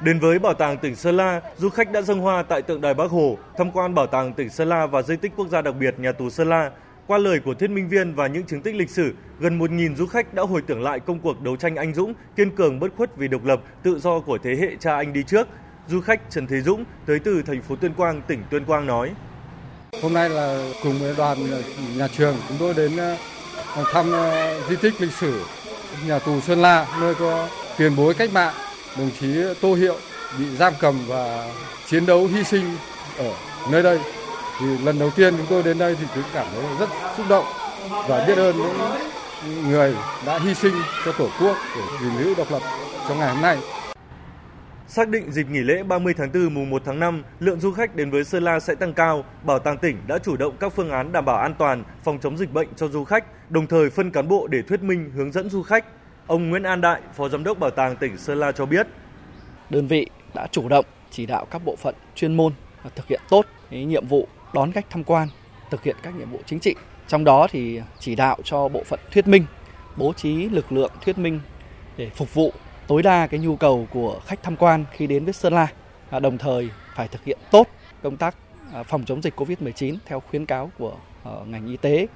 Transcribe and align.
Đến 0.00 0.18
với 0.18 0.38
Bảo 0.38 0.54
tàng 0.54 0.78
tỉnh 0.78 0.94
Sơn 0.94 1.16
La, 1.16 1.40
du 1.56 1.68
khách 1.70 1.92
đã 1.92 2.02
dâng 2.02 2.20
hoa 2.20 2.42
tại 2.42 2.62
tượng 2.62 2.80
đài 2.80 2.94
Bắc 2.94 3.10
Hồ, 3.10 3.38
tham 3.58 3.70
quan 3.70 3.94
Bảo 3.94 4.06
tàng 4.06 4.32
tỉnh 4.32 4.50
Sơn 4.50 4.68
La 4.68 4.86
và 4.86 5.02
di 5.02 5.16
tích 5.16 5.32
quốc 5.36 5.48
gia 5.48 5.62
đặc 5.62 5.74
biệt 5.80 5.94
nhà 5.98 6.12
tù 6.12 6.30
Sơn 6.30 6.48
La. 6.48 6.70
Qua 7.06 7.18
lời 7.18 7.40
của 7.44 7.54
thuyết 7.54 7.70
minh 7.70 7.88
viên 7.88 8.14
và 8.14 8.26
những 8.26 8.46
chứng 8.46 8.62
tích 8.62 8.74
lịch 8.74 8.90
sử, 8.90 9.14
gần 9.40 9.58
1.000 9.58 9.94
du 9.94 10.06
khách 10.06 10.34
đã 10.34 10.42
hồi 10.42 10.62
tưởng 10.62 10.82
lại 10.82 11.00
công 11.00 11.18
cuộc 11.18 11.40
đấu 11.42 11.56
tranh 11.56 11.76
anh 11.76 11.94
dũng, 11.94 12.14
kiên 12.36 12.50
cường 12.50 12.80
bất 12.80 12.88
khuất 12.96 13.16
vì 13.16 13.28
độc 13.28 13.44
lập, 13.44 13.60
tự 13.82 13.98
do 13.98 14.20
của 14.20 14.38
thế 14.38 14.56
hệ 14.60 14.76
cha 14.80 14.96
anh 14.96 15.12
đi 15.12 15.22
trước. 15.22 15.48
Du 15.88 16.00
khách 16.00 16.20
Trần 16.30 16.46
Thế 16.46 16.60
Dũng 16.60 16.84
tới 17.06 17.18
từ 17.18 17.42
thành 17.42 17.62
phố 17.62 17.76
Tuyên 17.76 17.94
Quang, 17.94 18.22
tỉnh 18.26 18.42
Tuyên 18.50 18.64
Quang 18.64 18.86
nói: 18.86 19.10
Hôm 20.02 20.12
nay 20.12 20.28
là 20.28 20.72
cùng 20.82 20.98
với 20.98 21.14
đoàn 21.16 21.38
nhà 21.96 22.08
trường 22.08 22.36
chúng 22.48 22.56
tôi 22.60 22.74
đến 22.74 22.96
ờ, 22.96 23.16
thăm 23.92 24.12
ờ, 24.12 24.60
di 24.68 24.76
tích 24.76 24.94
lịch 25.00 25.12
sử 25.12 25.42
nhà 26.06 26.18
tù 26.18 26.40
Sơn 26.40 26.58
La 26.58 26.86
nơi 27.00 27.14
có 27.14 27.48
tiền 27.78 27.96
bối 27.96 28.14
cách 28.14 28.30
mạng 28.32 28.54
đồng 28.98 29.10
chí 29.20 29.26
Tô 29.60 29.74
Hiệu 29.74 29.94
bị 30.38 30.56
giam 30.56 30.72
cầm 30.80 30.94
và 31.06 31.48
chiến 31.86 32.06
đấu 32.06 32.26
hy 32.26 32.44
sinh 32.44 32.64
ở 33.18 33.32
nơi 33.70 33.82
đây. 33.82 34.00
Thì 34.60 34.66
lần 34.84 34.98
đầu 34.98 35.10
tiên 35.10 35.34
chúng 35.36 35.46
tôi 35.50 35.62
đến 35.62 35.78
đây 35.78 35.96
thì 36.00 36.06
cũng 36.14 36.24
cảm 36.34 36.46
thấy 36.54 36.64
rất 36.80 36.88
xúc 37.16 37.26
động 37.28 37.44
và 38.08 38.24
biết 38.26 38.38
ơn 38.38 38.56
những 38.56 39.70
người 39.70 39.94
đã 40.26 40.38
hy 40.38 40.54
sinh 40.54 40.74
cho 41.04 41.12
Tổ 41.12 41.28
quốc 41.40 41.56
để 41.76 41.82
gìn 42.00 42.24
giữ 42.24 42.34
độc 42.34 42.52
lập 42.52 42.62
trong 43.08 43.18
ngày 43.18 43.34
hôm 43.34 43.42
nay. 43.42 43.58
Xác 44.88 45.08
định 45.08 45.32
dịp 45.32 45.46
nghỉ 45.50 45.60
lễ 45.60 45.82
30 45.82 46.14
tháng 46.14 46.32
4 46.32 46.54
mùng 46.54 46.70
1 46.70 46.82
tháng 46.84 47.00
5, 47.00 47.22
lượng 47.40 47.60
du 47.60 47.72
khách 47.72 47.96
đến 47.96 48.10
với 48.10 48.24
Sơn 48.24 48.44
La 48.44 48.60
sẽ 48.60 48.74
tăng 48.74 48.92
cao, 48.92 49.24
Bảo 49.42 49.58
tàng 49.58 49.78
tỉnh 49.78 49.96
đã 50.06 50.18
chủ 50.18 50.36
động 50.36 50.56
các 50.60 50.72
phương 50.76 50.90
án 50.90 51.12
đảm 51.12 51.24
bảo 51.24 51.36
an 51.36 51.54
toàn, 51.58 51.84
phòng 52.04 52.18
chống 52.22 52.36
dịch 52.36 52.52
bệnh 52.52 52.68
cho 52.76 52.88
du 52.88 53.04
khách, 53.04 53.50
đồng 53.50 53.66
thời 53.66 53.90
phân 53.90 54.10
cán 54.10 54.28
bộ 54.28 54.46
để 54.46 54.62
thuyết 54.62 54.82
minh 54.82 55.10
hướng 55.16 55.32
dẫn 55.32 55.50
du 55.50 55.62
khách. 55.62 55.84
Ông 56.26 56.50
Nguyễn 56.50 56.62
An 56.62 56.80
Đại, 56.80 57.00
Phó 57.14 57.28
Giám 57.28 57.44
đốc 57.44 57.58
Bảo 57.58 57.70
tàng 57.70 57.96
tỉnh 57.96 58.18
Sơn 58.18 58.38
La 58.38 58.52
cho 58.52 58.66
biết. 58.66 58.86
Đơn 59.70 59.86
vị 59.86 60.06
đã 60.34 60.46
chủ 60.52 60.68
động 60.68 60.84
chỉ 61.10 61.26
đạo 61.26 61.46
các 61.50 61.64
bộ 61.64 61.76
phận 61.76 61.94
chuyên 62.14 62.36
môn 62.36 62.52
thực 62.94 63.06
hiện 63.06 63.20
tốt 63.28 63.46
cái 63.70 63.84
nhiệm 63.84 64.06
vụ 64.06 64.28
đón 64.54 64.72
khách 64.72 64.90
tham 64.90 65.04
quan, 65.04 65.28
thực 65.70 65.82
hiện 65.82 65.96
các 66.02 66.14
nhiệm 66.14 66.30
vụ 66.30 66.40
chính 66.46 66.60
trị. 66.60 66.74
Trong 67.08 67.24
đó 67.24 67.46
thì 67.50 67.80
chỉ 67.98 68.14
đạo 68.14 68.36
cho 68.44 68.68
bộ 68.68 68.82
phận 68.84 69.00
thuyết 69.12 69.28
minh, 69.28 69.46
bố 69.96 70.12
trí 70.12 70.48
lực 70.48 70.72
lượng 70.72 70.90
thuyết 71.04 71.18
minh 71.18 71.40
để 71.96 72.10
phục 72.14 72.34
vụ 72.34 72.52
tối 72.86 73.02
đa 73.02 73.26
cái 73.26 73.40
nhu 73.40 73.56
cầu 73.56 73.88
của 73.92 74.20
khách 74.26 74.42
tham 74.42 74.56
quan 74.56 74.84
khi 74.92 75.06
đến 75.06 75.24
với 75.24 75.32
Sơn 75.32 75.52
La. 75.52 75.68
À, 76.10 76.20
đồng 76.20 76.38
thời 76.38 76.68
phải 76.94 77.08
thực 77.08 77.24
hiện 77.24 77.38
tốt 77.50 77.66
công 78.02 78.16
tác 78.16 78.36
à, 78.72 78.82
phòng 78.82 79.04
chống 79.04 79.22
dịch 79.22 79.40
COVID-19 79.40 79.96
theo 80.06 80.20
khuyến 80.20 80.46
cáo 80.46 80.70
của 80.78 80.94
ờ, 81.24 81.44
ngành 81.46 81.66
y 81.66 81.76
tế 81.76 82.06